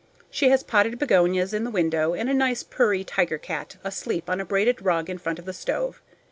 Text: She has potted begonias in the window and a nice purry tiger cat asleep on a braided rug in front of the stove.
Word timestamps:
She 0.31 0.49
has 0.49 0.63
potted 0.63 0.97
begonias 0.97 1.53
in 1.53 1.63
the 1.63 1.69
window 1.69 2.15
and 2.15 2.27
a 2.27 2.33
nice 2.33 2.63
purry 2.63 3.03
tiger 3.03 3.37
cat 3.37 3.75
asleep 3.83 4.31
on 4.31 4.41
a 4.41 4.45
braided 4.45 4.81
rug 4.81 5.11
in 5.11 5.19
front 5.19 5.37
of 5.37 5.45
the 5.45 5.53
stove. 5.53 6.01